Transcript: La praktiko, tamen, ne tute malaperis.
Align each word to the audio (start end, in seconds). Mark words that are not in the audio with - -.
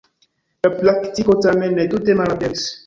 La 0.67 0.71
praktiko, 0.79 1.37
tamen, 1.47 1.79
ne 1.83 1.89
tute 1.95 2.19
malaperis. 2.25 2.71